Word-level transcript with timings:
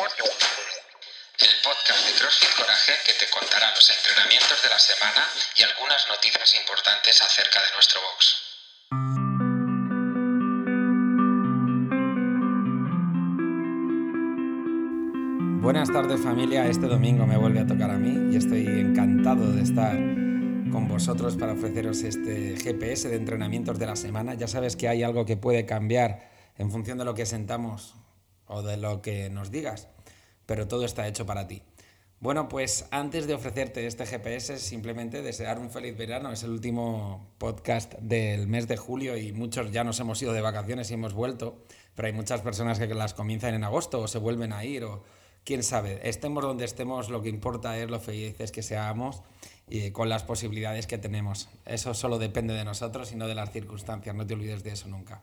el 0.00 0.06
podcast 1.62 2.06
de 2.06 2.14
CrossFit 2.18 2.48
Coraje 2.56 2.92
que 3.04 3.12
te 3.12 3.28
contará 3.28 3.70
los 3.74 3.90
entrenamientos 3.90 4.62
de 4.62 4.68
la 4.70 4.78
semana 4.78 5.28
y 5.58 5.62
algunas 5.62 6.08
noticias 6.08 6.54
importantes 6.54 7.20
acerca 7.20 7.60
de 7.60 7.66
nuestro 7.74 8.00
box. 8.00 8.36
Buenas 15.60 15.92
tardes 15.92 16.22
familia, 16.22 16.66
este 16.66 16.86
domingo 16.86 17.26
me 17.26 17.36
vuelve 17.36 17.60
a 17.60 17.66
tocar 17.66 17.90
a 17.90 17.98
mí 17.98 18.32
y 18.32 18.38
estoy 18.38 18.66
encantado 18.66 19.52
de 19.52 19.62
estar 19.62 19.96
con 20.72 20.88
vosotros 20.88 21.36
para 21.36 21.52
ofreceros 21.52 22.02
este 22.04 22.56
GPS 22.56 23.10
de 23.10 23.16
entrenamientos 23.16 23.78
de 23.78 23.84
la 23.84 23.96
semana. 23.96 24.32
Ya 24.32 24.48
sabes 24.48 24.76
que 24.76 24.88
hay 24.88 25.02
algo 25.02 25.26
que 25.26 25.36
puede 25.36 25.66
cambiar 25.66 26.30
en 26.56 26.70
función 26.70 26.96
de 26.96 27.04
lo 27.04 27.14
que 27.14 27.26
sentamos 27.26 27.99
o 28.50 28.62
de 28.62 28.76
lo 28.76 29.00
que 29.00 29.30
nos 29.30 29.50
digas, 29.50 29.88
pero 30.46 30.68
todo 30.68 30.84
está 30.84 31.08
hecho 31.08 31.24
para 31.24 31.46
ti. 31.46 31.62
Bueno, 32.20 32.50
pues 32.50 32.84
antes 32.90 33.26
de 33.26 33.32
ofrecerte 33.32 33.86
este 33.86 34.04
GPS, 34.04 34.58
simplemente 34.58 35.22
desear 35.22 35.58
un 35.58 35.70
feliz 35.70 35.96
verano. 35.96 36.30
Es 36.30 36.42
el 36.42 36.50
último 36.50 37.32
podcast 37.38 37.94
del 37.94 38.46
mes 38.46 38.68
de 38.68 38.76
julio 38.76 39.16
y 39.16 39.32
muchos 39.32 39.72
ya 39.72 39.84
nos 39.84 40.00
hemos 40.00 40.20
ido 40.20 40.34
de 40.34 40.42
vacaciones 40.42 40.90
y 40.90 40.94
hemos 40.94 41.14
vuelto, 41.14 41.64
pero 41.94 42.08
hay 42.08 42.12
muchas 42.12 42.42
personas 42.42 42.78
que 42.78 42.88
las 42.88 43.14
comienzan 43.14 43.54
en 43.54 43.64
agosto 43.64 44.00
o 44.00 44.06
se 44.06 44.18
vuelven 44.18 44.52
a 44.52 44.62
ir 44.66 44.84
o 44.84 45.02
quién 45.44 45.62
sabe. 45.62 46.06
Estemos 46.06 46.44
donde 46.44 46.66
estemos, 46.66 47.08
lo 47.08 47.22
que 47.22 47.30
importa 47.30 47.78
es 47.78 47.88
lo 47.88 48.00
felices 48.00 48.52
que 48.52 48.62
seamos 48.62 49.22
y 49.66 49.90
con 49.90 50.10
las 50.10 50.22
posibilidades 50.22 50.86
que 50.86 50.98
tenemos. 50.98 51.48
Eso 51.64 51.94
solo 51.94 52.18
depende 52.18 52.52
de 52.52 52.66
nosotros 52.66 53.12
y 53.12 53.16
no 53.16 53.28
de 53.28 53.34
las 53.34 53.50
circunstancias, 53.50 54.14
no 54.14 54.26
te 54.26 54.34
olvides 54.34 54.62
de 54.62 54.72
eso 54.72 54.88
nunca. 54.88 55.22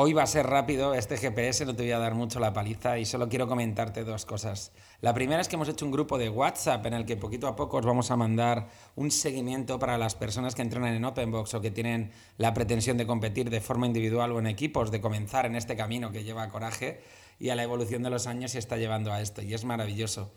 Hoy 0.00 0.12
va 0.12 0.22
a 0.22 0.28
ser 0.28 0.46
rápido 0.46 0.94
este 0.94 1.16
GPS, 1.16 1.66
no 1.66 1.74
te 1.74 1.82
voy 1.82 1.90
a 1.90 1.98
dar 1.98 2.14
mucho 2.14 2.38
la 2.38 2.52
paliza 2.52 3.00
y 3.00 3.04
solo 3.04 3.28
quiero 3.28 3.48
comentarte 3.48 4.04
dos 4.04 4.26
cosas. 4.26 4.70
La 5.00 5.12
primera 5.12 5.40
es 5.40 5.48
que 5.48 5.56
hemos 5.56 5.68
hecho 5.68 5.84
un 5.84 5.90
grupo 5.90 6.18
de 6.18 6.28
WhatsApp 6.28 6.86
en 6.86 6.94
el 6.94 7.04
que 7.04 7.16
poquito 7.16 7.48
a 7.48 7.56
poco 7.56 7.78
os 7.78 7.84
vamos 7.84 8.12
a 8.12 8.16
mandar 8.16 8.68
un 8.94 9.10
seguimiento 9.10 9.80
para 9.80 9.98
las 9.98 10.14
personas 10.14 10.54
que 10.54 10.62
entrenan 10.62 10.94
en 10.94 11.04
Openbox 11.04 11.52
o 11.54 11.60
que 11.60 11.72
tienen 11.72 12.12
la 12.36 12.54
pretensión 12.54 12.96
de 12.96 13.08
competir 13.08 13.50
de 13.50 13.60
forma 13.60 13.88
individual 13.88 14.30
o 14.30 14.38
en 14.38 14.46
equipos, 14.46 14.92
de 14.92 15.00
comenzar 15.00 15.46
en 15.46 15.56
este 15.56 15.74
camino 15.74 16.12
que 16.12 16.22
lleva 16.22 16.48
coraje 16.48 17.00
y 17.40 17.48
a 17.48 17.56
la 17.56 17.64
evolución 17.64 18.04
de 18.04 18.10
los 18.10 18.28
años 18.28 18.52
se 18.52 18.60
está 18.60 18.76
llevando 18.76 19.12
a 19.12 19.20
esto 19.20 19.42
y 19.42 19.52
es 19.52 19.64
maravilloso. 19.64 20.30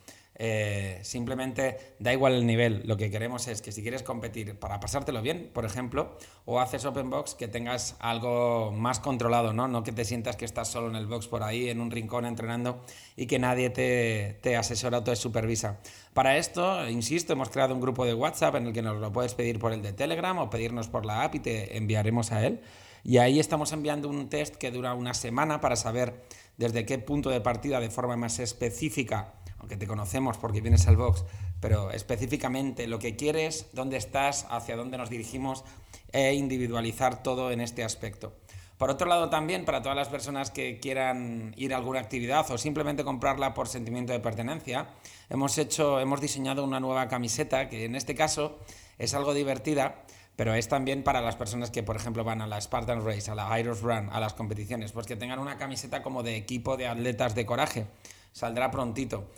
Eh, 0.44 0.98
simplemente 1.04 1.78
da 2.00 2.12
igual 2.12 2.34
el 2.34 2.48
nivel, 2.48 2.82
lo 2.86 2.98
que 2.98 3.12
queremos 3.12 3.48
es 3.48 3.62
que 3.62 3.72
si 3.72 3.84
quieres 3.84 4.02
competir 4.02 4.58
para 4.58 4.80
pasártelo 4.80 5.22
bien, 5.22 5.52
por 5.54 5.66
ejemplo, 5.66 6.18
o 6.46 6.60
haces 6.60 6.84
open 6.84 7.12
box, 7.12 7.36
que 7.36 7.48
tengas 7.48 7.96
algo 8.00 8.72
más 8.72 9.00
controlado, 9.00 9.54
¿no? 9.54 9.68
No 9.68 9.84
que 9.84 9.92
te 9.92 10.04
sientas 10.04 10.38
que 10.38 10.46
estás 10.46 10.68
solo 10.68 10.90
en 10.90 10.96
el 10.96 11.06
box 11.06 11.28
por 11.28 11.44
ahí, 11.44 11.70
en 11.70 11.80
un 11.80 11.92
rincón 11.92 12.26
entrenando 12.26 12.82
y 13.16 13.28
que 13.28 13.38
nadie 13.38 13.70
te, 13.70 14.40
te 14.42 14.58
asesora 14.58 14.98
o 14.98 15.04
te 15.04 15.16
supervisa. 15.16 15.80
Para 16.16 16.36
esto, 16.38 16.90
insisto, 16.90 17.34
hemos 17.34 17.52
creado 17.52 17.76
un 17.76 17.80
grupo 17.80 18.04
de 18.04 18.16
WhatsApp 18.16 18.56
en 18.56 18.66
el 18.66 18.74
que 18.74 18.82
nos 18.82 19.00
lo 19.00 19.12
puedes 19.12 19.36
pedir 19.36 19.60
por 19.60 19.74
el 19.74 19.84
de 19.84 19.94
Telegram 19.94 20.40
o 20.40 20.50
pedirnos 20.50 20.88
por 20.88 21.06
la 21.06 21.22
app 21.22 21.36
y 21.36 21.40
te 21.42 21.78
enviaremos 21.78 22.32
a 22.32 22.44
él. 22.48 22.62
Y 23.04 23.18
ahí 23.18 23.40
estamos 23.40 23.72
enviando 23.72 24.10
un 24.10 24.30
test 24.30 24.56
que 24.56 24.72
dura 24.72 24.94
una 24.94 25.14
semana 25.14 25.62
para 25.62 25.76
saber 25.76 26.24
desde 26.58 26.86
qué 26.86 27.00
punto 27.00 27.30
de 27.30 27.42
partida 27.42 27.80
de 27.80 27.90
forma 27.90 28.16
más 28.18 28.40
específica 28.40 29.34
aunque 29.62 29.78
te 29.78 29.88
conocemos 29.88 30.38
porque 30.38 30.60
vienes 30.60 30.88
al 30.88 30.98
box, 30.98 31.24
pero 31.60 31.92
específicamente 31.92 32.88
lo 32.88 32.98
que 32.98 33.16
quieres, 33.16 33.68
dónde 33.74 33.96
estás, 33.96 34.48
hacia 34.50 34.76
dónde 34.76 34.98
nos 34.98 35.12
dirigimos 35.12 35.64
e 36.12 36.34
individualizar 36.34 37.22
todo 37.22 37.52
en 37.52 37.62
este 37.62 37.84
aspecto. 37.84 38.34
Por 38.80 38.90
otro 38.90 39.08
lado, 39.08 39.30
también 39.30 39.64
para 39.64 39.84
todas 39.84 39.96
las 39.96 40.10
personas 40.10 40.50
que 40.50 40.80
quieran 40.80 41.54
ir 41.56 41.76
a 41.76 41.78
alguna 41.78 42.00
actividad 42.00 42.50
o 42.50 42.58
simplemente 42.58 43.04
comprarla 43.04 43.54
por 43.54 43.68
sentimiento 43.68 44.12
de 44.12 44.20
pertenencia, 44.20 44.90
hemos 45.30 45.56
hecho, 45.60 46.00
hemos 46.00 46.20
diseñado 46.20 46.64
una 46.64 46.80
nueva 46.80 47.08
camiseta 47.08 47.70
que 47.70 47.86
en 47.86 47.96
este 47.96 48.16
caso 48.16 48.58
es 48.98 49.14
algo 49.14 49.36
divertida, 49.36 50.04
pero 50.36 50.54
es 50.54 50.68
también 50.68 51.04
para 51.04 51.22
las 51.22 51.36
personas 51.36 51.72
que, 51.72 51.84
por 51.84 51.96
ejemplo, 51.96 52.24
van 52.24 52.42
a 52.42 52.48
la 52.48 52.60
Spartan 52.60 53.06
Race, 53.06 53.30
a 53.30 53.36
la 53.36 53.60
Iros 53.60 53.82
Run, 53.82 54.10
a 54.12 54.20
las 54.20 54.34
competiciones, 54.34 54.92
pues 54.92 55.08
que 55.08 55.16
tengan 55.16 55.40
una 55.40 55.58
camiseta 55.58 56.02
como 56.02 56.24
de 56.24 56.36
equipo 56.36 56.78
de 56.78 56.88
atletas 56.88 57.36
de 57.36 57.46
coraje. 57.46 57.86
Saldrá 58.32 58.72
prontito. 58.72 59.30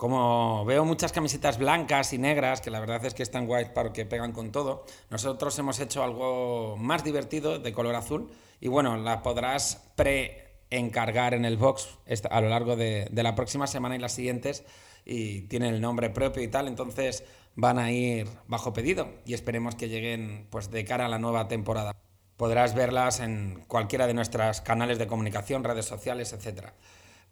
Como 0.00 0.64
veo 0.64 0.86
muchas 0.86 1.12
camisetas 1.12 1.58
blancas 1.58 2.14
y 2.14 2.18
negras, 2.18 2.62
que 2.62 2.70
la 2.70 2.80
verdad 2.80 3.04
es 3.04 3.12
que 3.12 3.22
están 3.22 3.46
guays 3.46 3.68
para 3.68 3.92
que 3.92 4.06
pegan 4.06 4.32
con 4.32 4.50
todo, 4.50 4.86
nosotros 5.10 5.58
hemos 5.58 5.78
hecho 5.78 6.02
algo 6.02 6.78
más 6.78 7.04
divertido 7.04 7.58
de 7.58 7.70
color 7.74 7.94
azul 7.94 8.30
y 8.62 8.68
bueno, 8.68 8.96
la 8.96 9.20
podrás 9.20 9.90
pre-encargar 9.96 11.34
en 11.34 11.44
el 11.44 11.58
box 11.58 11.98
a 12.30 12.40
lo 12.40 12.48
largo 12.48 12.76
de, 12.76 13.10
la 13.12 13.34
próxima 13.34 13.66
semana 13.66 13.94
y 13.94 13.98
las 13.98 14.12
siguientes 14.12 14.64
y 15.04 15.42
tiene 15.42 15.68
el 15.68 15.82
nombre 15.82 16.08
propio 16.08 16.42
y 16.42 16.48
tal, 16.48 16.66
entonces 16.68 17.22
van 17.54 17.78
a 17.78 17.92
ir 17.92 18.26
bajo 18.46 18.72
pedido 18.72 19.08
y 19.24 19.34
esperemos 19.34 19.74
que 19.74 19.88
lleguen 19.88 20.46
pues 20.50 20.70
de 20.70 20.84
cara 20.84 21.06
a 21.06 21.08
la 21.08 21.18
nueva 21.18 21.48
temporada. 21.48 21.94
Podrás 22.36 22.74
verlas 22.74 23.20
en 23.20 23.64
cualquiera 23.68 24.06
de 24.06 24.14
nuestros 24.14 24.60
canales 24.62 24.98
de 24.98 25.06
comunicación, 25.06 25.62
redes 25.62 25.84
sociales, 25.86 26.32
etcétera. 26.32 26.74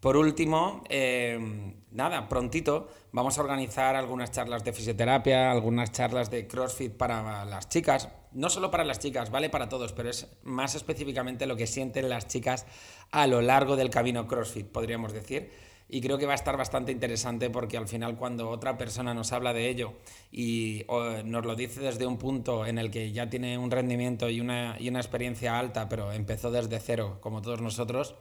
Por 0.00 0.16
último, 0.16 0.84
em, 0.88 1.74
nada, 1.90 2.28
prontito 2.28 2.88
vamos 3.10 3.36
a 3.36 3.40
organizar 3.40 3.96
algunas 3.96 4.30
charlas 4.30 4.62
de 4.62 4.72
fisioterapia, 4.72 5.50
algunas 5.50 5.90
charlas 5.90 6.30
de 6.30 6.46
CrossFit 6.46 6.92
para 6.92 7.44
las 7.44 7.68
chicas. 7.68 8.08
No 8.32 8.48
solo 8.48 8.70
para 8.70 8.84
las 8.84 9.00
chicas, 9.00 9.30
vale 9.30 9.50
para 9.50 9.68
todos, 9.68 9.92
pero 9.92 10.08
es 10.10 10.28
más 10.44 10.76
específicamente 10.76 11.46
lo 11.46 11.56
que 11.56 11.66
sienten 11.66 12.08
las 12.08 12.28
chicas 12.28 12.64
a 13.10 13.26
lo 13.26 13.40
largo 13.40 13.74
del 13.74 13.90
camino 13.90 14.28
CrossFit, 14.28 14.68
podríamos 14.68 15.12
decir. 15.12 15.50
Y 15.88 16.02
creo 16.02 16.18
que 16.18 16.26
va 16.26 16.32
a 16.32 16.34
estar 16.34 16.56
bastante 16.56 16.92
interesante 16.92 17.48
porque 17.48 17.78
al 17.78 17.88
final 17.88 18.16
cuando 18.16 18.50
otra 18.50 18.76
persona 18.76 19.14
nos 19.14 19.32
habla 19.32 19.54
de 19.54 19.68
ello 19.68 19.94
y 20.30 20.84
nos 21.24 21.46
lo 21.46 21.54
dice 21.56 21.80
desde 21.80 22.06
un 22.06 22.18
punto 22.18 22.66
en 22.66 22.78
el 22.78 22.90
que 22.90 23.10
ya 23.10 23.30
tiene 23.30 23.56
un 23.56 23.70
rendimiento 23.70 24.28
y 24.28 24.40
una, 24.40 24.76
y 24.78 24.90
una 24.90 25.00
experiencia 25.00 25.58
alta, 25.58 25.88
pero 25.88 26.12
empezó 26.12 26.50
desde 26.50 26.78
cero, 26.78 27.18
como 27.22 27.40
todos 27.40 27.62
nosotros, 27.62 28.14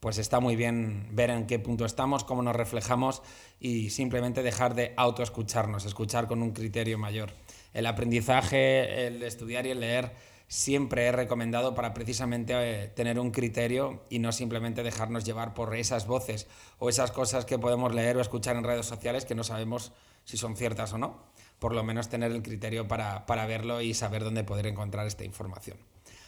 pues 0.00 0.18
está 0.18 0.40
muy 0.40 0.56
bien 0.56 1.08
ver 1.12 1.30
en 1.30 1.46
qué 1.46 1.58
punto 1.58 1.86
estamos, 1.86 2.22
cómo 2.22 2.42
nos 2.42 2.54
reflejamos 2.54 3.22
y 3.60 3.88
simplemente 3.88 4.42
dejar 4.42 4.74
de 4.74 4.92
autoescucharnos, 4.96 5.86
escuchar 5.86 6.26
con 6.26 6.42
un 6.42 6.52
criterio 6.52 6.98
mayor. 6.98 7.30
El 7.72 7.86
aprendizaje, 7.86 9.06
el 9.06 9.22
estudiar 9.22 9.66
y 9.66 9.70
el 9.70 9.80
leer 9.80 10.12
siempre 10.48 11.08
es 11.08 11.14
recomendado 11.14 11.74
para 11.74 11.92
precisamente 11.94 12.54
eh, 12.54 12.88
tener 12.88 13.18
un 13.18 13.30
criterio 13.30 14.04
y 14.10 14.18
no 14.18 14.32
simplemente 14.32 14.82
dejarnos 14.82 15.24
llevar 15.24 15.54
por 15.54 15.74
esas 15.74 16.06
voces 16.06 16.46
o 16.78 16.88
esas 16.88 17.10
cosas 17.12 17.44
que 17.44 17.58
podemos 17.58 17.94
leer 17.94 18.16
o 18.16 18.20
escuchar 18.20 18.56
en 18.56 18.64
redes 18.64 18.86
sociales 18.86 19.24
que 19.24 19.34
no 19.34 19.44
sabemos 19.44 19.92
si 20.24 20.36
son 20.36 20.56
ciertas 20.56 20.92
o 20.92 20.98
no. 20.98 21.24
Por 21.58 21.74
lo 21.74 21.82
menos 21.82 22.08
tener 22.08 22.32
el 22.32 22.42
criterio 22.42 22.86
para, 22.86 23.26
para 23.26 23.46
verlo 23.46 23.80
y 23.80 23.94
saber 23.94 24.22
dónde 24.22 24.44
poder 24.44 24.66
encontrar 24.66 25.06
esta 25.06 25.24
información. 25.24 25.78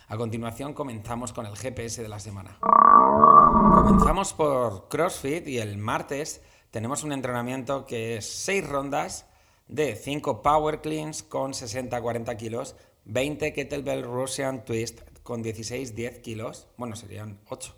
A 0.08 0.16
continuación 0.16 0.72
comenzamos 0.72 1.32
con 1.32 1.44
el 1.44 1.54
GPS 1.56 2.02
de 2.02 2.08
la 2.08 2.18
semana. 2.18 2.58
Comenzamos 2.60 4.32
por 4.32 4.88
CrossFit 4.88 5.46
y 5.46 5.58
el 5.58 5.76
martes 5.76 6.40
tenemos 6.70 7.04
un 7.04 7.12
entrenamiento 7.12 7.84
que 7.84 8.16
es 8.16 8.26
6 8.26 8.66
rondas 8.66 9.26
de 9.68 9.94
5 9.94 10.42
power 10.42 10.80
cleans 10.80 11.22
con 11.22 11.52
60-40 11.52 12.36
kilos, 12.36 12.74
20 13.08 13.54
kettlebell 13.54 14.04
Russian 14.04 14.64
twist 14.64 15.00
con 15.22 15.42
16-10 15.42 16.20
kilos, 16.20 16.69
bueno, 16.76 16.94
serían 16.94 17.41
8 17.48 17.74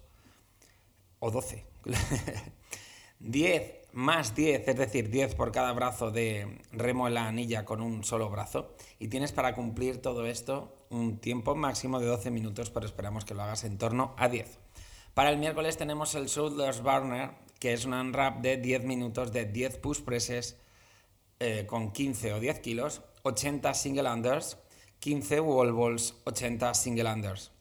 o 1.21 1.31
12. 1.31 1.65
10 3.21 3.75
más 3.93 4.35
10, 4.35 4.69
es 4.69 4.77
decir, 4.77 5.09
10 5.09 5.37
por 5.37 5.53
cada 5.53 5.73
brazo 5.73 6.11
de 6.11 6.59
remo 6.73 7.07
en 7.07 7.15
la 7.15 7.29
anilla 7.29 7.65
con 7.65 7.81
un 7.81 8.03
solo 8.03 8.29
brazo. 8.29 8.75
Y 8.99 9.07
tienes 9.09 9.31
para 9.31 9.55
cumplir 9.55 10.03
todo 10.03 10.27
esto 10.27 10.75
un 10.91 11.19
tiempo 11.19 11.55
máximo 11.55 12.01
de 12.01 12.07
12 12.07 12.31
minutos, 12.33 12.71
pero 12.71 12.87
esperamos 12.87 13.25
que 13.25 13.35
lo 13.35 13.43
hagas 13.43 13.63
en 13.63 13.79
torno 13.79 14.15
a 14.19 14.29
10. 14.29 14.59
Para 15.15 15.31
el 15.31 15.39
miércoles 15.39 15.77
tenemos 15.77 16.15
el 16.17 16.27
Shoulders 16.27 16.83
Burner, 16.83 17.31
que 17.61 17.73
es 17.73 17.85
un 17.85 17.95
unwrap 17.95 18.41
de 18.41 18.57
10 18.57 18.85
minutos 18.85 19.33
de 19.33 19.45
10 19.45 19.79
push 19.79 20.01
presses 20.01 20.57
eh, 21.39 21.67
con 21.67 21.93
15 21.93 22.35
o 22.35 22.41
10 22.41 22.59
kilos, 22.61 23.03
80 23.23 23.75
single 23.75 24.11
unders, 24.11 24.57
15 25.01 25.41
wall 25.41 25.73
balls, 25.73 26.15
80 26.25 26.75
single 26.75 27.11
unders. 27.11 27.53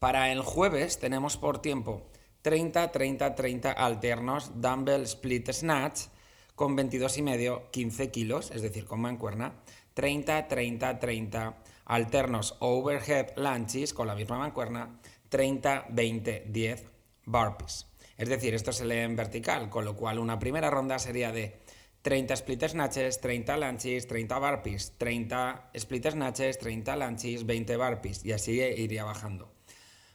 Para 0.00 0.32
el 0.32 0.42
jueves 0.42 0.98
tenemos 0.98 1.36
por 1.36 1.62
tiempo 1.62 2.10
30, 2.42 2.90
30, 2.90 3.36
30 3.36 3.70
alternos 3.70 4.60
dumbbell 4.60 5.02
split 5.02 5.52
snatch 5.52 6.08
con 6.56 6.74
22 6.74 7.18
y 7.18 7.22
medio, 7.22 7.70
15 7.70 8.10
kilos, 8.10 8.50
es 8.50 8.62
decir, 8.62 8.84
con 8.84 9.00
mancuerna, 9.00 9.60
30, 9.94 10.48
30, 10.48 10.98
30 10.98 11.56
alternos 11.84 12.56
overhead 12.58 13.28
lunges 13.36 13.94
con 13.94 14.08
la 14.08 14.16
misma 14.16 14.38
mancuerna, 14.38 14.98
30, 15.28 15.86
20, 15.90 16.46
10 16.48 16.86
burpees. 17.26 17.86
Es 18.16 18.28
decir, 18.28 18.54
esto 18.54 18.72
se 18.72 18.84
lee 18.84 18.98
en 18.98 19.14
vertical, 19.14 19.70
con 19.70 19.84
lo 19.84 19.94
cual 19.94 20.18
una 20.18 20.40
primera 20.40 20.68
ronda 20.68 20.98
sería 20.98 21.30
de 21.30 21.59
30 22.02 22.34
split 22.34 22.64
snatches, 22.68 23.20
30 23.20 23.56
lunges, 23.56 24.06
30 24.06 24.38
burpees, 24.38 24.94
30 24.96 25.70
split 25.74 26.10
snatches, 26.10 26.58
30 26.58 26.96
lunges, 26.96 27.46
20 27.46 27.76
burpees 27.76 28.24
y 28.24 28.32
así 28.32 28.60
iría 28.60 29.04
bajando. 29.04 29.52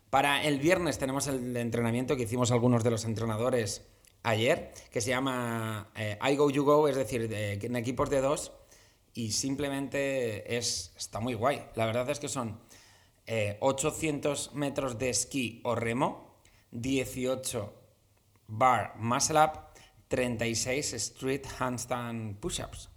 Para 0.10 0.44
el 0.44 0.60
viernes 0.60 0.98
tenemos 0.98 1.28
el 1.28 1.56
entrenamiento 1.58 2.16
que 2.16 2.24
hicimos 2.24 2.52
algunos 2.52 2.84
de 2.84 2.92
los 2.92 3.06
entrenadores 3.06 3.86
ayer, 4.24 4.72
que 4.92 5.02
se 5.02 5.10
llama 5.10 5.92
eh, 5.96 6.18
I 6.28 6.36
Go 6.36 6.50
You 6.50 6.64
Go, 6.64 6.88
es 6.88 6.96
decir, 6.96 7.32
en 7.32 7.76
equipos 7.76 8.10
de 8.10 8.22
dos, 8.22 8.52
y 9.14 9.32
simplemente 9.32 10.58
es, 10.58 10.94
está 10.98 11.20
muy 11.20 11.34
guay. 11.34 11.66
La 11.76 11.86
verdad 11.86 12.10
es 12.10 12.20
que 12.20 12.28
son 12.28 12.60
800 13.60 14.48
eh, 14.48 14.58
metros 14.58 14.98
de 14.98 15.10
esquí 15.10 15.62
o 15.64 15.76
remo, 15.76 16.40
18 16.72 17.74
bar 18.48 18.96
muscle 18.98 19.40
up, 19.40 19.65
36 20.16 20.94
street 20.94 21.46
handstand 21.60 22.40
push-ups. 22.40 22.90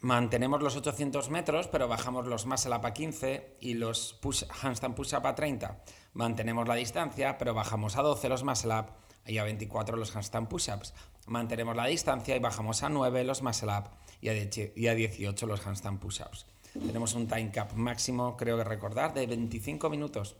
Mantenemos 0.00 0.62
los 0.62 0.74
800 0.74 1.28
metros, 1.28 1.68
pero 1.68 1.86
bajamos 1.86 2.26
los 2.26 2.46
muscle 2.46 2.74
up 2.74 2.86
a 2.86 2.94
15 2.94 3.58
y 3.60 3.74
los 3.74 4.14
push, 4.14 4.44
handstand 4.62 4.94
push-up 4.94 5.26
a 5.26 5.34
30. 5.34 5.84
Mantenemos 6.14 6.66
la 6.66 6.76
distancia, 6.76 7.36
pero 7.36 7.52
bajamos 7.52 7.98
a 7.98 8.02
12 8.02 8.30
los 8.30 8.42
muscle 8.42 8.72
up 8.72 8.86
y 9.26 9.36
a 9.36 9.44
24 9.44 9.98
los 9.98 10.16
handstand 10.16 10.48
push-ups. 10.48 10.94
Mantenemos 11.26 11.76
la 11.76 11.84
distancia 11.84 12.34
y 12.34 12.38
bajamos 12.38 12.82
a 12.82 12.88
9 12.88 13.24
los 13.24 13.42
muscle 13.42 13.70
up 13.70 13.90
y 14.22 14.86
a 14.86 14.94
18 14.94 15.46
los 15.46 15.66
handstand 15.66 16.00
push-ups. 16.00 16.46
Tenemos 16.72 17.12
un 17.12 17.28
time 17.28 17.50
cap 17.50 17.74
máximo, 17.74 18.34
creo 18.38 18.56
que 18.56 18.64
recordar, 18.64 19.12
de 19.12 19.26
25 19.26 19.90
minutos. 19.90 20.36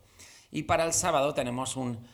Y 0.50 0.62
para 0.62 0.86
el 0.86 0.94
sábado 0.94 1.34
tenemos 1.34 1.76
un 1.76 2.06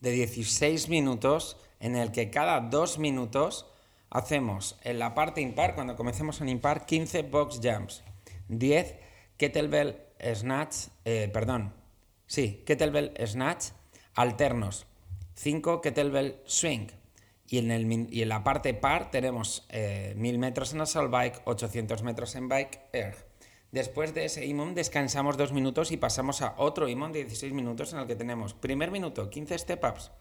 de 0.00 0.10
16 0.10 0.88
minutos 0.88 1.56
en 1.80 1.96
el 1.96 2.12
que 2.12 2.30
cada 2.30 2.60
2 2.60 2.98
minutos 2.98 3.66
hacemos 4.10 4.78
en 4.82 4.98
la 4.98 5.14
parte 5.14 5.40
impar, 5.40 5.74
cuando 5.74 5.96
comencemos 5.96 6.40
en 6.40 6.48
impar, 6.48 6.86
15 6.86 7.22
box 7.22 7.60
jumps, 7.62 8.02
10 8.48 8.96
kettlebell 9.36 9.98
snatch, 10.34 10.88
eh, 11.04 11.28
perdón, 11.32 11.74
sí, 12.26 12.62
kettlebell 12.64 13.12
snatch 13.26 13.66
alternos, 14.14 14.86
5 15.34 15.80
kettlebell 15.80 16.40
swing. 16.44 16.88
Y 17.46 17.58
en, 17.58 17.70
el, 17.70 18.08
y 18.10 18.22
en 18.22 18.28
la 18.30 18.42
parte 18.42 18.72
par 18.72 19.10
tenemos 19.10 19.66
1000 19.70 19.76
eh, 19.78 20.38
metros 20.38 20.72
en 20.72 20.80
assault 20.80 21.10
bike, 21.10 21.42
800 21.44 22.02
metros 22.02 22.34
en 22.36 22.48
bike 22.48 22.80
air. 22.92 23.33
Después 23.74 24.14
de 24.14 24.24
ese 24.24 24.46
IMOM 24.46 24.72
descansamos 24.72 25.36
dos 25.36 25.52
minutos 25.52 25.90
y 25.90 25.96
pasamos 25.96 26.42
a 26.42 26.54
otro 26.58 26.88
IMOM 26.88 27.10
de 27.10 27.24
16 27.24 27.52
minutos 27.52 27.92
en 27.92 27.98
el 27.98 28.06
que 28.06 28.14
tenemos 28.14 28.54
primer 28.54 28.92
minuto 28.92 29.28
15 29.28 29.58
step-ups, 29.58 30.12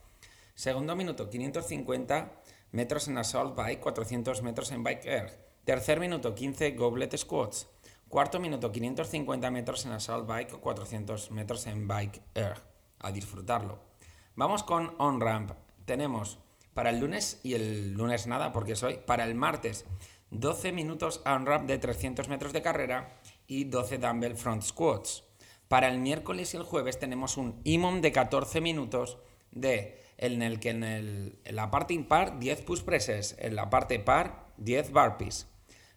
segundo 0.56 0.96
minuto 0.96 1.30
550 1.30 2.32
metros 2.72 3.08
en 3.10 3.20
assault 3.20 3.56
bike, 3.56 3.80
400 3.80 4.42
metros 4.42 4.72
en 4.72 4.82
bike 4.82 5.06
air, 5.06 5.40
tercer 5.66 6.00
minuto 6.00 6.34
15 6.34 6.72
goblet 6.72 7.16
squats, 7.16 7.68
cuarto 8.10 8.40
minuto 8.40 8.72
550 8.72 9.52
metros 9.52 9.86
en 9.86 9.92
assault 9.92 10.28
bike, 10.28 10.60
400 10.60 11.30
metros 11.30 11.68
en 11.68 11.88
bike 11.88 12.24
air. 12.34 12.56
A 13.02 13.12
disfrutarlo. 13.12 13.78
Vamos 14.36 14.64
con 14.64 14.96
on-ramp. 14.98 15.52
Tenemos 15.86 16.40
para 16.74 16.90
el 16.90 17.00
lunes 17.00 17.40
y 17.44 17.54
el 17.54 17.94
lunes 17.94 18.26
nada 18.26 18.52
porque 18.52 18.76
soy, 18.76 18.98
para 19.06 19.26
el 19.26 19.36
martes 19.36 19.86
12 20.32 20.72
minutos 20.72 21.22
on-ramp 21.28 21.68
de 21.68 21.78
300 21.78 22.28
metros 22.30 22.54
de 22.54 22.64
carrera 22.64 23.20
y 23.48 23.66
12 23.66 23.98
dumbbell 23.98 24.36
front 24.36 24.64
squats. 24.64 25.24
Para 25.68 25.88
el 25.88 26.00
miércoles 26.00 26.54
y 26.54 26.58
el 26.58 26.64
jueves 26.64 27.00
tenemos 27.00 27.38
un 27.38 27.60
IMOM 27.64 28.02
de 28.02 28.12
14 28.12 28.62
minutos 28.62 29.18
de, 29.52 30.00
en 30.18 30.42
el 30.42 30.60
que 30.60 30.70
en, 30.70 31.40
la 31.46 31.72
parte 31.72 31.94
impar 31.94 32.40
10 32.40 32.62
push 32.62 32.82
presses, 32.82 33.36
en 33.40 33.56
la 33.56 33.70
parte 33.70 34.00
par 34.00 34.48
10 34.58 34.92
burpees. 34.92 35.48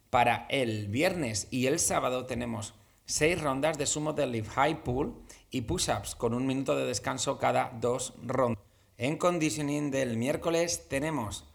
Para 0.09 0.47
el 0.49 0.87
viernes 0.87 1.47
y 1.51 1.67
el 1.67 1.79
sábado 1.79 2.25
tenemos 2.25 2.73
6 3.05 3.41
rondas 3.41 3.77
de 3.77 3.85
sumo 3.85 4.13
lift 4.13 4.49
high 4.51 4.83
pull 4.83 5.13
y 5.51 5.61
push-ups 5.61 6.15
con 6.15 6.33
un 6.33 6.45
minuto 6.45 6.75
de 6.75 6.85
descanso 6.85 7.37
cada 7.37 7.71
dos 7.79 8.13
rondas. 8.23 8.63
En 8.97 9.17
conditioning 9.17 9.91
del 9.91 10.17
miércoles 10.17 10.87
tenemos 10.89 11.45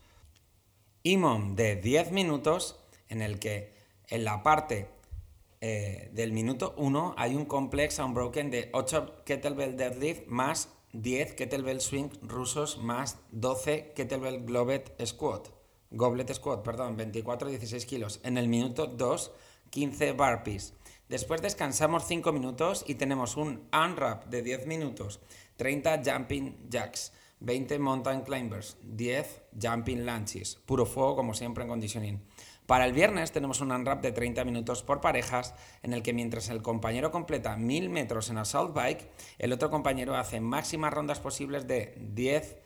IMOM 1.02 1.56
de 1.56 1.76
10 1.76 2.12
minutos 2.12 2.78
en 3.08 3.20
el 3.20 3.40
que 3.40 3.74
en 4.08 4.24
la 4.24 4.42
parte 4.42 4.88
eh, 5.64 6.10
del 6.12 6.32
minuto 6.32 6.74
1 6.76 7.14
hay 7.16 7.36
un 7.36 7.44
complex 7.44 8.00
unbroken 8.00 8.50
de 8.50 8.68
8 8.72 9.22
kettlebell 9.24 9.76
deadlift 9.76 10.26
más 10.26 10.68
10 10.92 11.36
kettlebell 11.36 11.80
swing 11.80 12.10
rusos 12.22 12.78
más 12.78 13.18
12 13.30 13.92
kettlebell 13.94 14.44
goblet 14.44 14.92
squat. 15.06 15.50
Goblet 15.92 16.34
squat, 16.34 16.64
perdón, 16.64 16.98
24-16 16.98 17.86
kilos. 17.86 18.18
En 18.24 18.38
el 18.38 18.48
minuto 18.48 18.88
2, 18.88 19.30
15 19.70 20.12
burpees. 20.12 20.74
Después 21.08 21.40
descansamos 21.42 22.06
5 22.08 22.32
minutos 22.32 22.84
y 22.88 22.96
tenemos 22.96 23.36
un 23.36 23.68
unwrap 23.72 24.24
de 24.26 24.42
10 24.42 24.66
minutos, 24.66 25.20
30 25.58 26.02
jumping 26.04 26.56
jacks, 26.70 27.12
20 27.38 27.78
mountain 27.78 28.22
climbers, 28.22 28.76
10 28.82 29.42
jumping 29.62 30.04
lunges. 30.06 30.56
Puro 30.66 30.86
fuego 30.86 31.14
como 31.14 31.34
siempre 31.34 31.62
en 31.62 31.70
conditioning. 31.70 32.20
Para 32.66 32.84
el 32.84 32.92
viernes 32.92 33.32
tenemos 33.32 33.60
un 33.60 33.72
unwrap 33.72 34.02
de 34.02 34.12
30 34.12 34.44
minutos 34.44 34.82
por 34.82 35.00
parejas, 35.00 35.54
en 35.82 35.92
el 35.92 36.02
que 36.02 36.12
mientras 36.12 36.48
el 36.48 36.62
compañero 36.62 37.10
completa 37.10 37.56
1000 37.56 37.90
metros 37.90 38.30
en 38.30 38.38
assault 38.38 38.72
bike, 38.72 39.10
el 39.38 39.52
otro 39.52 39.70
compañero 39.70 40.16
hace 40.16 40.40
máximas 40.40 40.92
rondas 40.92 41.18
posibles 41.18 41.66
de 41.66 41.94
10, 41.98 42.56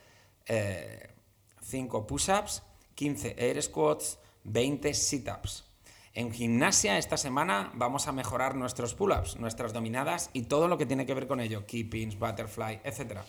5 0.47 1.99
eh, 1.99 2.03
push-ups, 2.07 2.63
15 2.95 3.35
air 3.39 3.63
squats, 3.63 4.19
20 4.45 4.93
sit-ups. 4.95 5.65
En 6.13 6.33
gimnasia 6.33 6.97
esta 6.97 7.19
semana 7.19 7.71
vamos 7.75 8.07
a 8.07 8.13
mejorar 8.13 8.55
nuestros 8.55 8.95
pull-ups, 8.95 9.37
nuestras 9.37 9.75
dominadas 9.75 10.31
y 10.33 10.43
todo 10.43 10.67
lo 10.67 10.79
que 10.79 10.87
tiene 10.87 11.05
que 11.05 11.13
ver 11.13 11.27
con 11.27 11.41
ello, 11.41 11.67
keepings, 11.67 12.19
butterfly, 12.19 12.81
etc. 12.85 13.21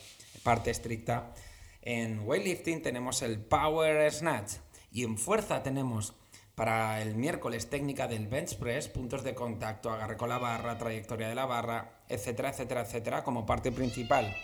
Parte 0.42 0.72
estricta. 0.72 1.34
En 1.82 2.22
weightlifting 2.26 2.82
tenemos 2.82 3.22
el 3.24 3.40
power 3.40 4.10
snatch 4.12 4.54
y 4.92 5.04
en 5.04 5.18
fuerza 5.18 5.64
tenemos 5.64 6.14
para 6.58 7.04
el 7.04 7.14
miércoles, 7.14 7.70
técnica 7.70 8.08
del 8.08 8.28
bench 8.28 8.58
press, 8.58 8.88
puntos 8.88 9.24
de 9.24 9.36
contacto, 9.36 9.92
agarre 9.92 10.18
con 10.18 10.28
la 10.28 10.40
barra, 10.40 10.76
trayectoria 10.80 11.30
de 11.30 11.36
la 11.36 11.46
barra, 11.46 12.02
etcétera, 12.10 12.50
etcétera, 12.50 12.82
etcétera, 12.82 13.24
como 13.24 13.46
parte 13.46 13.72
principal. 13.72 14.36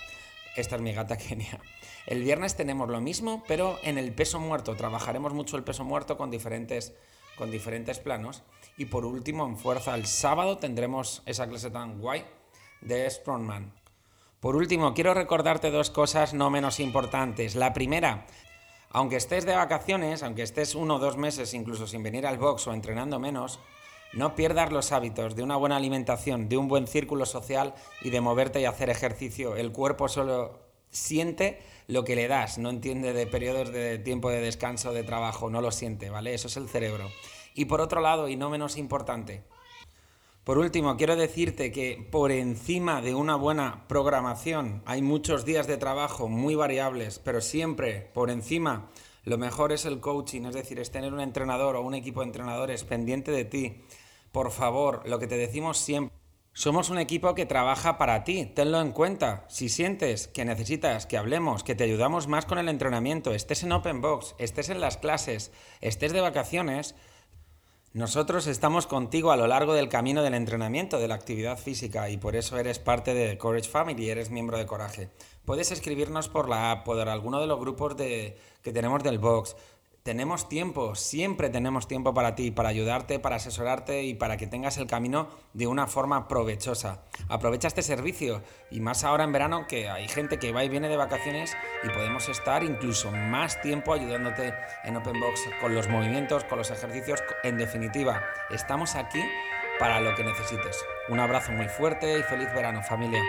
Esta 0.55 0.75
es 0.75 0.81
mi 0.83 0.93
gata 0.93 1.17
Kenia. 1.17 1.59
El 2.05 2.21
viernes 2.21 2.55
tenemos 2.55 2.87
lo 2.87 3.01
mismo, 3.01 3.43
pero 3.47 3.79
en 3.81 3.97
el 3.97 4.13
peso 4.13 4.39
muerto. 4.39 4.75
Trabajaremos 4.75 5.33
mucho 5.33 5.57
el 5.57 5.63
peso 5.63 5.85
muerto 5.85 6.15
con 6.15 6.29
diferentes, 6.29 6.93
con 7.35 7.49
diferentes 7.49 7.97
planos. 7.97 8.43
Y 8.77 8.85
por 8.85 9.05
último, 9.05 9.47
en 9.47 9.57
fuerza, 9.57 9.95
el 9.95 10.05
sábado 10.05 10.59
tendremos 10.59 11.23
esa 11.25 11.47
clase 11.49 11.71
tan 11.71 11.99
guay 11.99 12.23
de 12.81 13.09
Strongman. 13.09 13.73
Por 14.39 14.55
último, 14.55 14.93
quiero 14.93 15.15
recordarte 15.15 15.71
dos 15.71 15.89
cosas 15.89 16.35
no 16.35 16.51
menos 16.51 16.79
importantes. 16.79 17.55
La 17.55 17.73
primera, 17.73 18.27
aunque 18.93 19.17
estés 19.17 19.45
de 19.45 19.55
vacaciones, 19.55 20.23
aunque 20.23 20.43
estés 20.43 20.75
uno 20.75 20.95
o 20.95 20.99
dos 20.99 21.17
meses 21.17 21.53
incluso 21.53 21.87
sin 21.87 22.03
venir 22.03 22.25
al 22.25 22.37
box 22.37 22.67
o 22.67 22.73
entrenando 22.73 23.19
menos, 23.19 23.59
no 24.13 24.35
pierdas 24.35 24.71
los 24.71 24.91
hábitos 24.91 25.35
de 25.35 25.41
una 25.41 25.57
buena 25.57 25.75
alimentación, 25.75 26.47
de 26.47 26.57
un 26.57 26.67
buen 26.67 26.85
círculo 26.85 27.25
social 27.25 27.73
y 28.01 28.11
de 28.11 28.21
moverte 28.21 28.61
y 28.61 28.65
hacer 28.65 28.91
ejercicio. 28.91 29.55
El 29.55 29.71
cuerpo 29.71 30.07
solo 30.07 30.59
siente 30.91 31.59
lo 31.87 32.03
que 32.03 32.15
le 32.15 32.27
das, 32.27 32.59
no 32.59 32.69
entiende 32.69 33.13
de 33.13 33.25
periodos 33.25 33.71
de 33.71 33.97
tiempo 33.97 34.29
de 34.29 34.41
descanso, 34.41 34.93
de 34.93 35.03
trabajo, 35.03 35.49
no 35.49 35.59
lo 35.59 35.71
siente, 35.71 36.11
¿vale? 36.11 36.35
Eso 36.35 36.47
es 36.47 36.55
el 36.57 36.69
cerebro. 36.69 37.09
Y 37.55 37.65
por 37.65 37.81
otro 37.81 37.99
lado, 37.99 38.29
y 38.29 38.35
no 38.35 38.51
menos 38.51 38.77
importante, 38.77 39.43
por 40.43 40.57
último, 40.57 40.97
quiero 40.97 41.15
decirte 41.15 41.71
que 41.71 42.05
por 42.11 42.31
encima 42.31 43.01
de 43.01 43.15
una 43.15 43.35
buena 43.35 43.85
programación 43.87 44.81
hay 44.85 45.01
muchos 45.01 45.45
días 45.45 45.67
de 45.67 45.77
trabajo 45.77 46.27
muy 46.27 46.55
variables, 46.55 47.19
pero 47.19 47.39
siempre 47.39 48.11
por 48.13 48.29
encima 48.29 48.89
lo 49.23 49.37
mejor 49.37 49.71
es 49.71 49.85
el 49.85 50.01
coaching, 50.01 50.43
es 50.45 50.53
decir, 50.53 50.79
es 50.79 50.91
tener 50.91 51.13
un 51.13 51.21
entrenador 51.21 51.77
o 51.77 51.81
un 51.81 51.93
equipo 51.93 52.19
de 52.19 52.25
entrenadores 52.25 52.83
pendiente 52.83 53.31
de 53.31 53.45
ti. 53.45 53.83
Por 54.33 54.51
favor, 54.51 55.07
lo 55.07 55.17
que 55.17 55.27
te 55.27 55.37
decimos 55.37 55.77
siempre. 55.77 56.13
Somos 56.51 56.89
un 56.89 56.99
equipo 56.99 57.33
que 57.33 57.45
trabaja 57.45 57.97
para 57.97 58.23
ti, 58.25 58.45
tenlo 58.45 58.81
en 58.81 58.91
cuenta. 58.91 59.45
Si 59.47 59.69
sientes 59.69 60.27
que 60.27 60.43
necesitas 60.43 61.07
que 61.07 61.17
hablemos, 61.17 61.63
que 61.63 61.73
te 61.73 61.85
ayudamos 61.85 62.27
más 62.27 62.45
con 62.45 62.59
el 62.59 62.67
entrenamiento, 62.67 63.33
estés 63.33 63.63
en 63.63 63.71
Open 63.71 64.01
Box, 64.01 64.35
estés 64.37 64.69
en 64.69 64.81
las 64.81 64.97
clases, 64.97 65.51
estés 65.81 66.13
de 66.13 66.21
vacaciones, 66.21 66.95
nosotros 67.93 68.47
estamos 68.47 68.87
contigo 68.87 69.31
a 69.31 69.37
lo 69.37 69.45
largo 69.45 69.75
del 69.75 69.87
camino 69.87 70.23
del 70.23 70.33
entrenamiento, 70.33 70.97
de 70.97 71.07
la 71.07 71.13
actividad 71.13 71.59
física, 71.59 72.09
y 72.09 72.17
por 72.17 72.35
eso 72.35 72.57
eres 72.57 72.79
parte 72.79 73.13
de 73.13 73.37
Courage 73.37 73.69
Family, 73.69 74.09
eres 74.09 74.31
miembro 74.31 74.57
de 74.57 74.65
Coraje. 74.65 75.11
Puedes 75.45 75.71
escribirnos 75.71 76.27
por 76.27 76.49
la 76.49 76.71
app, 76.71 76.85
por 76.85 76.97
alguno 77.07 77.39
de 77.39 77.45
los 77.45 77.59
grupos 77.59 77.95
de, 77.95 78.35
que 78.63 78.73
tenemos 78.73 79.03
del 79.03 79.19
box. 79.19 79.55
Tenemos 80.03 80.49
tiempo, 80.49 80.95
siempre 80.95 81.49
tenemos 81.49 81.87
tiempo 81.87 82.13
para 82.13 82.35
ti, 82.35 82.51
para 82.51 82.67
ayudarte, 82.67 83.19
para 83.19 83.37
asesorarte 83.37 84.03
y 84.03 84.15
para 84.15 84.35
que 84.35 84.47
tengas 84.47 84.77
el 84.77 84.85
camino 84.85 85.29
de 85.53 85.65
una 85.65 85.87
forma 85.87 86.27
provechosa. 86.27 87.05
Aprovecha 87.29 87.69
este 87.69 87.83
servicio 87.83 88.43
y 88.69 88.81
más 88.81 89.05
ahora 89.05 89.23
en 89.23 89.31
verano 89.31 89.65
que 89.65 89.89
hay 89.89 90.09
gente 90.09 90.39
que 90.39 90.51
va 90.51 90.65
y 90.65 90.67
viene 90.67 90.89
de 90.89 90.97
vacaciones 90.97 91.55
y 91.85 91.87
podemos 91.87 92.27
estar 92.27 92.65
incluso 92.65 93.11
más 93.11 93.61
tiempo 93.61 93.93
ayudándote 93.93 94.53
en 94.83 94.97
Open 94.97 95.21
Box 95.21 95.39
con 95.61 95.73
los 95.73 95.87
movimientos, 95.87 96.43
con 96.43 96.57
los 96.57 96.69
ejercicios. 96.69 97.23
En 97.45 97.57
definitiva, 97.57 98.21
estamos 98.49 98.95
aquí 98.95 99.23
para 99.79 100.01
lo 100.01 100.15
que 100.15 100.25
necesites. 100.25 100.83
Un 101.07 101.21
abrazo 101.21 101.53
muy 101.53 101.69
fuerte 101.69 102.19
y 102.19 102.23
feliz 102.23 102.53
verano 102.53 102.83
familia. 102.83 103.21